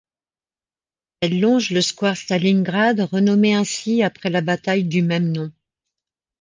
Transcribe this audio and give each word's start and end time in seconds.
Elle 1.19 1.39
longe 1.39 1.69
le 1.69 1.79
square 1.79 2.17
Stalingrad, 2.17 3.01
renommé 3.01 3.53
ainsi 3.53 4.01
après 4.01 4.31
la 4.31 4.41
bataille 4.41 4.83
du 4.85 5.03
même 5.03 5.31
nom. 5.31 5.51